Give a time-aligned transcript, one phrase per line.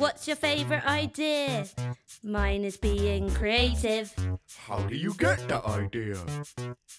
[0.00, 1.66] What's your favorite idea?
[2.22, 4.10] Mine is being creative.
[4.66, 6.16] How do you get the idea?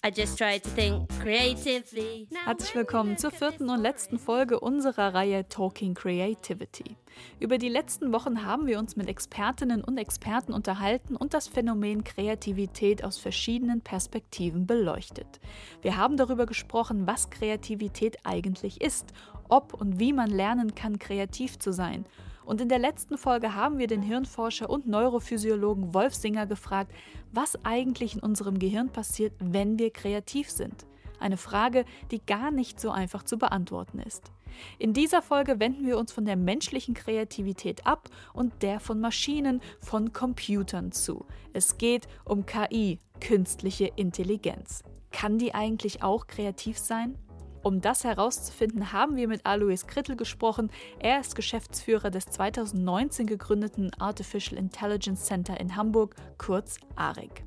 [0.04, 2.28] I just try to think creatively.
[2.44, 6.96] Herzlich willkommen zur vierten und letzten Folge unserer Reihe Talking Creativity.
[7.40, 12.04] Über die letzten Wochen haben wir uns mit Expertinnen und Experten unterhalten und das Phänomen
[12.04, 15.40] Kreativität aus verschiedenen Perspektiven beleuchtet.
[15.80, 19.12] Wir haben darüber gesprochen, was Kreativität eigentlich ist,
[19.48, 22.06] ob und wie man lernen kann, kreativ zu sein–
[22.44, 26.92] und in der letzten Folge haben wir den Hirnforscher und Neurophysiologen Wolf Singer gefragt,
[27.32, 30.86] was eigentlich in unserem Gehirn passiert, wenn wir kreativ sind.
[31.18, 34.32] Eine Frage, die gar nicht so einfach zu beantworten ist.
[34.78, 39.60] In dieser Folge wenden wir uns von der menschlichen Kreativität ab und der von Maschinen,
[39.80, 41.24] von Computern zu.
[41.52, 44.82] Es geht um KI, künstliche Intelligenz.
[45.10, 47.16] Kann die eigentlich auch kreativ sein?
[47.62, 50.68] Um das herauszufinden, haben wir mit Alois Krittel gesprochen.
[50.98, 57.44] Er ist Geschäftsführer des 2019 gegründeten Artificial Intelligence Center in Hamburg, kurz ARIC.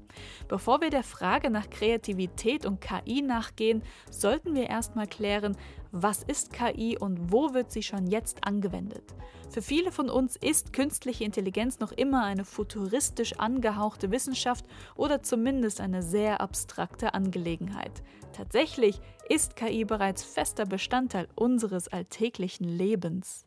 [0.47, 5.57] Bevor wir der Frage nach Kreativität und KI nachgehen, sollten wir erstmal klären,
[5.97, 9.15] was ist KI und wo wird sie schon jetzt angewendet.
[9.49, 14.65] Für viele von uns ist künstliche Intelligenz noch immer eine futuristisch angehauchte Wissenschaft
[14.97, 18.03] oder zumindest eine sehr abstrakte Angelegenheit.
[18.33, 23.45] Tatsächlich ist KI bereits fester Bestandteil unseres alltäglichen Lebens.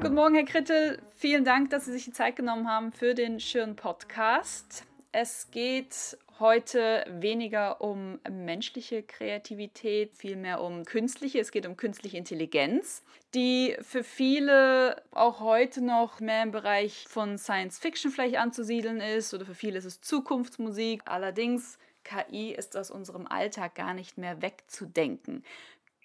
[0.00, 1.00] Guten Morgen, Herr Krittel.
[1.14, 4.84] Vielen Dank, dass Sie sich die Zeit genommen haben für den schönen Podcast.
[5.12, 11.40] Es geht heute weniger um menschliche Kreativität, vielmehr um künstliche.
[11.40, 13.02] Es geht um künstliche Intelligenz,
[13.34, 19.34] die für viele auch heute noch mehr im Bereich von Science Fiction vielleicht anzusiedeln ist
[19.34, 21.02] oder für viele ist es Zukunftsmusik.
[21.04, 25.44] Allerdings KI ist aus unserem Alltag gar nicht mehr wegzudenken.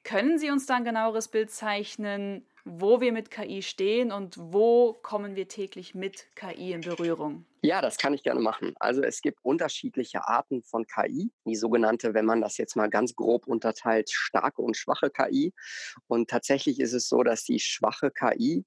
[0.03, 4.93] Können Sie uns da ein genaueres Bild zeichnen, wo wir mit KI stehen und wo
[4.93, 7.45] kommen wir täglich mit KI in Berührung?
[7.61, 8.73] Ja, das kann ich gerne machen.
[8.79, 11.31] Also es gibt unterschiedliche Arten von KI.
[11.45, 15.53] Die sogenannte, wenn man das jetzt mal ganz grob unterteilt, starke und schwache KI.
[16.07, 18.63] Und tatsächlich ist es so, dass die schwache KI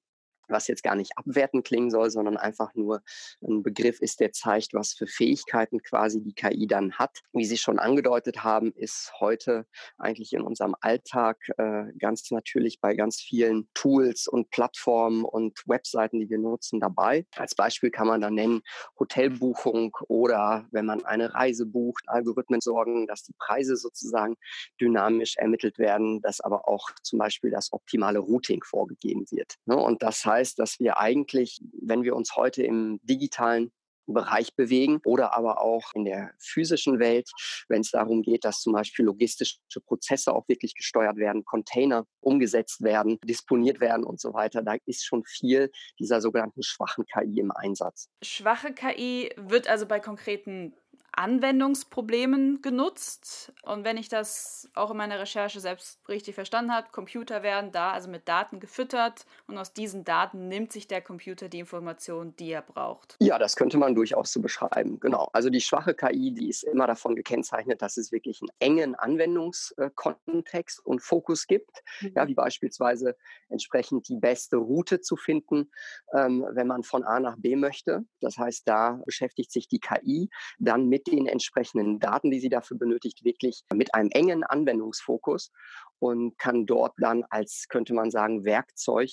[0.47, 3.01] was jetzt gar nicht abwertend klingen soll, sondern einfach nur
[3.41, 7.19] ein Begriff ist, der zeigt, was für Fähigkeiten quasi die KI dann hat.
[7.33, 9.65] Wie Sie schon angedeutet haben, ist heute
[9.97, 16.19] eigentlich in unserem Alltag äh, ganz natürlich bei ganz vielen Tools und Plattformen und Webseiten,
[16.19, 17.25] die wir nutzen, dabei.
[17.35, 18.61] Als Beispiel kann man dann nennen
[18.99, 24.35] Hotelbuchung oder wenn man eine Reise bucht, Algorithmen sorgen, dass die Preise sozusagen
[24.79, 29.55] dynamisch ermittelt werden, dass aber auch zum Beispiel das optimale Routing vorgegeben wird.
[29.65, 29.75] Ne?
[29.75, 33.71] Und das heißt, heißt, dass wir eigentlich, wenn wir uns heute im digitalen
[34.05, 37.29] Bereich bewegen oder aber auch in der physischen Welt,
[37.69, 42.81] wenn es darum geht, dass zum Beispiel logistische Prozesse auch wirklich gesteuert werden, Container umgesetzt
[42.81, 44.61] werden, disponiert werden und so weiter.
[44.61, 48.09] Da ist schon viel dieser sogenannten schwachen KI im Einsatz.
[48.23, 50.75] Schwache KI wird also bei konkreten
[51.15, 53.53] Anwendungsproblemen genutzt.
[53.61, 57.91] Und wenn ich das auch in meiner Recherche selbst richtig verstanden habe, Computer werden da
[57.91, 62.51] also mit Daten gefüttert und aus diesen Daten nimmt sich der Computer die Information, die
[62.51, 63.15] er braucht.
[63.21, 64.99] Ja, das könnte man durchaus so beschreiben.
[64.99, 65.29] Genau.
[65.33, 70.83] Also die schwache KI, die ist immer davon gekennzeichnet, dass es wirklich einen engen Anwendungskontext
[70.85, 71.83] und Fokus gibt.
[72.01, 72.13] Mhm.
[72.15, 73.15] Ja, wie beispielsweise
[73.49, 75.71] entsprechend die beste Route zu finden,
[76.13, 78.05] ähm, wenn man von A nach B möchte.
[78.19, 82.77] Das heißt, da beschäftigt sich die KI dann mit den entsprechenden Daten, die sie dafür
[82.77, 85.51] benötigt, wirklich mit einem engen Anwendungsfokus
[85.99, 89.09] und kann dort dann als, könnte man sagen, Werkzeug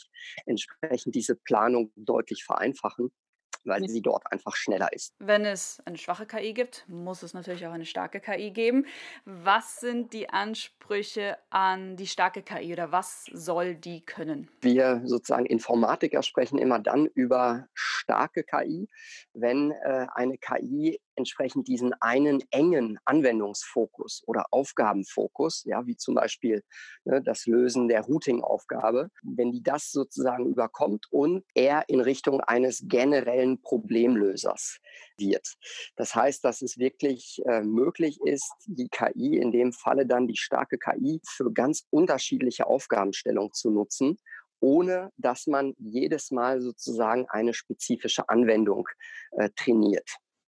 [0.47, 3.11] entsprechend diese Planung deutlich vereinfachen
[3.65, 5.15] weil sie dort einfach schneller ist.
[5.19, 8.87] Wenn es eine schwache KI gibt, muss es natürlich auch eine starke KI geben.
[9.25, 14.49] Was sind die Ansprüche an die starke KI oder was soll die können?
[14.61, 18.89] Wir sozusagen Informatiker sprechen immer dann über starke KI,
[19.35, 26.63] wenn äh, eine KI entsprechend diesen einen engen Anwendungsfokus oder Aufgabenfokus, ja, wie zum Beispiel
[27.05, 32.83] ne, das Lösen der Routing-Aufgabe, wenn die das sozusagen überkommt und er in Richtung eines
[32.87, 34.79] generellen Problemlösers
[35.17, 35.55] wird.
[35.97, 40.37] Das heißt, dass es wirklich äh, möglich ist, die KI, in dem Falle dann die
[40.37, 44.19] starke KI, für ganz unterschiedliche Aufgabenstellungen zu nutzen
[44.61, 48.89] ohne dass man jedes Mal sozusagen eine spezifische Anwendung
[49.33, 50.09] äh, trainiert.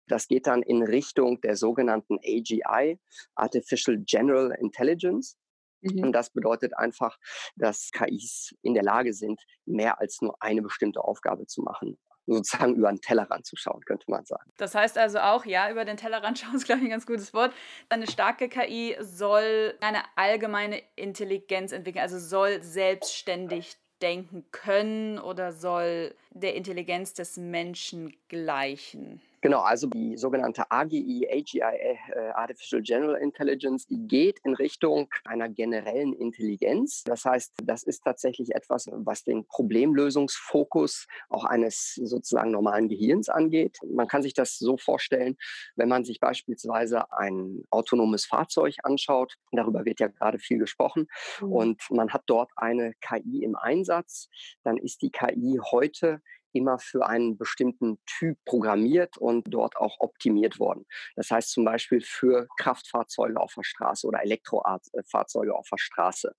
[0.07, 2.99] Das geht dann in Richtung der sogenannten AGI,
[3.35, 5.37] Artificial General Intelligence.
[5.81, 6.05] Mhm.
[6.05, 7.17] Und das bedeutet einfach,
[7.55, 12.75] dass KIs in der Lage sind, mehr als nur eine bestimmte Aufgabe zu machen sozusagen
[12.75, 14.51] über den Tellerrand zu schauen, könnte man sagen.
[14.57, 17.33] Das heißt also auch, ja, über den Tellerrand schauen ist, glaube ich, ein ganz gutes
[17.33, 17.53] Wort.
[17.89, 26.13] Eine starke KI soll eine allgemeine Intelligenz entwickeln, also soll selbstständig denken können oder soll
[26.31, 29.21] der Intelligenz des Menschen gleichen?
[29.41, 31.97] Genau, also die sogenannte AGI, AGI, äh,
[32.33, 37.03] Artificial General Intelligence, die geht in Richtung einer generellen Intelligenz.
[37.03, 43.77] Das heißt, das ist tatsächlich etwas, was den Problemlösungsfokus auch eines sozusagen normalen Gehirns angeht.
[43.87, 45.37] Man kann sich das so vorstellen,
[45.75, 51.07] wenn man sich beispielsweise ein autonomes Fahrzeug anschaut, darüber wird ja gerade viel gesprochen,
[51.41, 51.51] mhm.
[51.51, 54.29] und man hat dort eine KI im Einsatz,
[54.63, 56.21] dann ist die KI heute
[56.53, 60.85] immer für einen bestimmten Typ programmiert und dort auch optimiert worden.
[61.15, 66.35] Das heißt zum Beispiel für Kraftfahrzeuge auf der Straße oder Elektrofahrzeuge auf der Straße.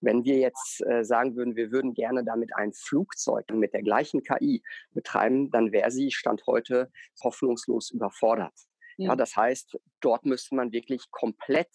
[0.00, 4.22] Wenn wir jetzt äh, sagen würden, wir würden gerne damit ein Flugzeug mit der gleichen
[4.22, 4.62] KI
[4.92, 6.90] betreiben, dann wäre sie Stand heute
[7.22, 8.54] hoffnungslos überfordert.
[8.98, 11.68] Ja, das heißt, dort müsste man wirklich komplett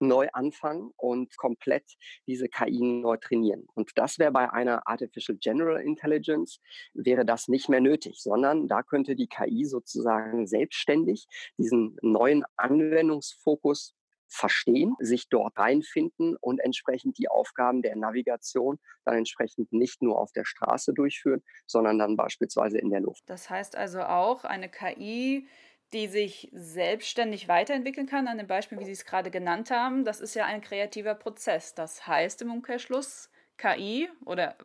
[0.00, 1.84] neu anfangen und komplett
[2.26, 3.66] diese KI neu trainieren.
[3.74, 6.60] Und das wäre bei einer Artificial General Intelligence,
[6.94, 11.26] wäre das nicht mehr nötig, sondern da könnte die KI sozusagen selbstständig
[11.58, 13.94] diesen neuen Anwendungsfokus
[14.32, 20.32] verstehen, sich dort reinfinden und entsprechend die Aufgaben der Navigation dann entsprechend nicht nur auf
[20.32, 23.22] der Straße durchführen, sondern dann beispielsweise in der Luft.
[23.26, 25.46] Das heißt also auch, eine KI
[25.92, 30.20] die sich selbstständig weiterentwickeln kann, an dem Beispiel, wie Sie es gerade genannt haben, das
[30.20, 31.74] ist ja ein kreativer Prozess.
[31.74, 34.56] Das heißt im Umkehrschluss, KI oder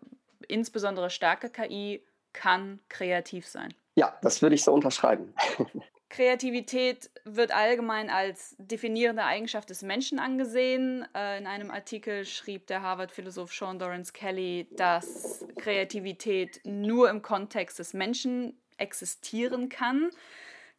[0.47, 2.03] insbesondere starke KI
[2.33, 3.74] kann kreativ sein.
[3.95, 5.33] Ja, das würde ich so unterschreiben.
[6.09, 11.06] Kreativität wird allgemein als definierende Eigenschaft des Menschen angesehen.
[11.13, 17.79] Äh, in einem Artikel schrieb der Harvard-Philosoph Sean Dorrance Kelly, dass Kreativität nur im Kontext
[17.79, 20.12] des Menschen existieren kann.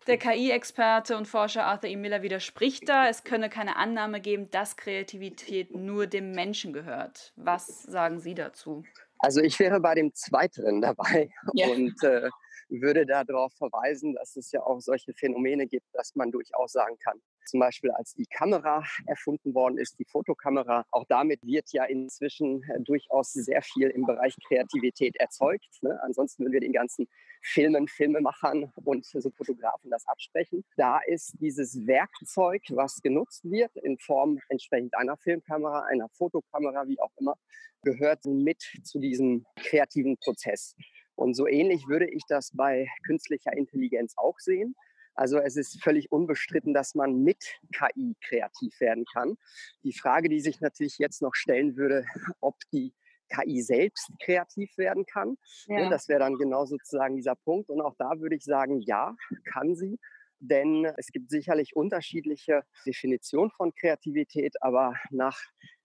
[0.07, 1.97] Der KI-Experte und Forscher Arthur E.
[1.97, 3.09] Miller widerspricht da.
[3.09, 7.33] Es könne keine Annahme geben, dass Kreativität nur dem Menschen gehört.
[7.37, 8.85] Was sagen Sie dazu?
[9.19, 11.69] Also ich wäre bei dem Zweiteren dabei ja.
[11.69, 12.31] und äh,
[12.69, 17.21] würde darauf verweisen, dass es ja auch solche Phänomene gibt, dass man durchaus sagen kann,
[17.49, 22.63] zum Beispiel als die Kamera erfunden worden ist, die Fotokamera, auch damit wird ja inzwischen
[22.65, 25.83] äh, durchaus sehr viel im Bereich Kreativität erzeugt.
[25.83, 25.99] Ne?
[26.03, 27.09] Ansonsten würden wir den ganzen
[27.43, 30.65] Filmen, Filmemachern und so Fotografen das absprechen.
[30.77, 37.01] Da ist dieses Werkzeug, was genutzt wird in Form entsprechend einer Filmkamera, einer Fotokamera, wie
[37.01, 37.35] auch immer,
[37.83, 40.75] gehört mit zu diesem kreativen Prozess.
[41.15, 44.75] Und so ähnlich würde ich das bei künstlicher Intelligenz auch sehen.
[45.19, 49.37] Also es ist völlig unbestritten, dass man mit KI kreativ werden kann.
[49.83, 52.05] Die Frage, die sich natürlich jetzt noch stellen würde,
[52.41, 52.95] ob die
[53.29, 55.37] KI selbst kreativ werden kann.
[55.67, 55.91] Ne, ja.
[55.91, 57.69] Das wäre dann genau sozusagen dieser Punkt.
[57.69, 59.99] Und auch da würde ich sagen, ja, kann sie.
[60.39, 65.37] Denn es gibt sicherlich unterschiedliche Definitionen von Kreativität, aber nach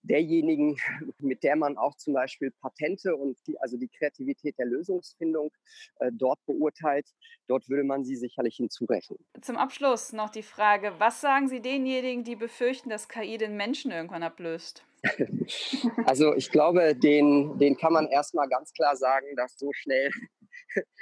[0.04, 0.78] derjenigen,
[1.20, 5.52] mit der man auch zum Beispiel Patente und die, also die Kreativität der Lösungsfindung
[6.00, 7.08] äh, dort beurteilt,
[7.48, 9.20] dort würde man sie sicherlich hinzurechnen.
[9.42, 13.92] Zum Abschluss noch die Frage, was sagen Sie denjenigen, die befürchten, dass KI den Menschen
[13.92, 14.84] irgendwann ablöst?
[16.06, 20.12] Also ich glaube, den, den kann man erstmal ganz klar sagen, dass so schnell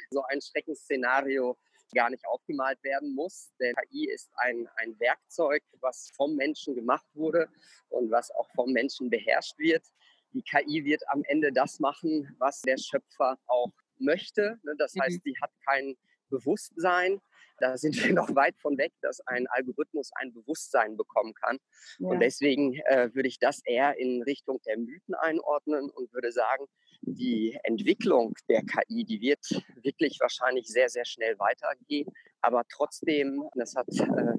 [0.09, 1.57] so ein Schreckensszenario
[1.91, 3.51] gar nicht aufgemalt werden muss.
[3.59, 7.49] Denn KI ist ein, ein Werkzeug, was vom Menschen gemacht wurde
[7.89, 9.85] und was auch vom Menschen beherrscht wird.
[10.33, 14.59] Die KI wird am Ende das machen, was der Schöpfer auch möchte.
[14.63, 15.21] Ne, das heißt, mhm.
[15.23, 15.97] sie hat kein
[16.31, 17.21] Bewusstsein.
[17.59, 21.59] Da sind wir noch weit von weg, dass ein Algorithmus ein Bewusstsein bekommen kann.
[21.99, 22.07] Ja.
[22.07, 26.65] Und deswegen äh, würde ich das eher in Richtung der Mythen einordnen und würde sagen,
[27.03, 29.39] die Entwicklung der KI, die wird
[29.81, 32.11] wirklich wahrscheinlich sehr, sehr schnell weitergehen.
[32.41, 34.31] Aber trotzdem, das hat äh,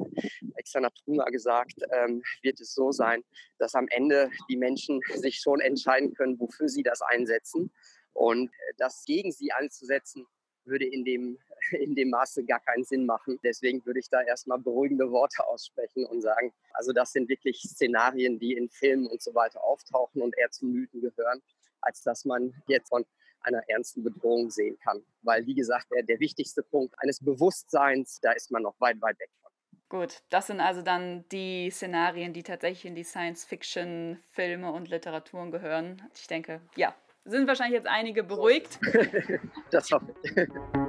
[0.55, 3.23] Alexander Trunger gesagt, ähm, wird es so sein,
[3.59, 7.73] dass am Ende die Menschen sich schon entscheiden können, wofür sie das einsetzen.
[8.13, 10.27] Und das gegen sie einzusetzen,
[10.65, 11.39] würde in dem,
[11.77, 13.39] in dem Maße gar keinen Sinn machen.
[13.43, 18.39] Deswegen würde ich da erstmal beruhigende Worte aussprechen und sagen, also das sind wirklich Szenarien,
[18.39, 21.43] die in Filmen und so weiter auftauchen und eher zu Mythen gehören
[21.83, 23.05] als dass man jetzt von
[23.41, 25.03] einer ernsten Bedrohung sehen kann.
[25.23, 29.19] Weil, wie gesagt, der, der wichtigste Punkt eines Bewusstseins, da ist man noch weit, weit
[29.19, 29.51] weg von.
[29.89, 35.51] Gut, das sind also dann die Szenarien, die tatsächlich in die Science-Fiction, Filme und Literaturen
[35.51, 36.09] gehören.
[36.15, 38.79] Ich denke, ja, sind wahrscheinlich jetzt einige beruhigt.
[39.71, 40.82] das hoffe ich.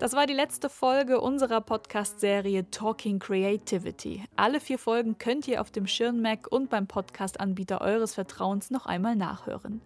[0.00, 4.24] Das war die letzte Folge unserer Podcast-Serie Talking Creativity.
[4.34, 9.14] Alle vier Folgen könnt ihr auf dem Schirnmac und beim Podcast-Anbieter eures Vertrauens noch einmal
[9.14, 9.82] nachhören.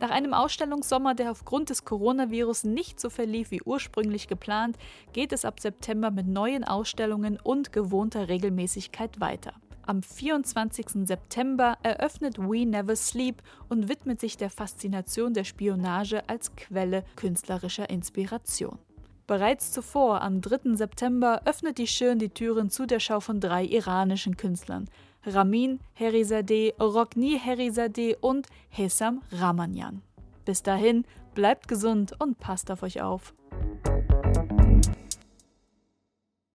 [0.00, 4.78] Nach einem Ausstellungssommer, der aufgrund des Coronavirus nicht so verlief wie ursprünglich geplant,
[5.12, 9.52] geht es ab September mit neuen Ausstellungen und gewohnter Regelmäßigkeit weiter.
[9.84, 11.08] Am 24.
[11.08, 17.90] September eröffnet We Never Sleep und widmet sich der Faszination der Spionage als Quelle künstlerischer
[17.90, 18.78] Inspiration.
[19.26, 20.76] Bereits zuvor, am 3.
[20.76, 24.88] September, öffnet die Schirn die Türen zu der Schau von drei iranischen Künstlern:
[25.24, 30.02] Ramin Herizadeh, Rokni Herizadeh und Hesam Ramanyan.
[30.44, 31.04] Bis dahin,
[31.34, 33.34] bleibt gesund und passt auf euch auf.